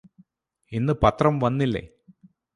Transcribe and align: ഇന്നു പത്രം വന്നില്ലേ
ഇന്നു 0.71 0.93
പത്രം 1.03 1.39
വന്നില്ലേ 1.39 1.83